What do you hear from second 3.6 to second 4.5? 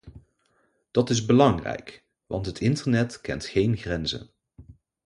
grenzen.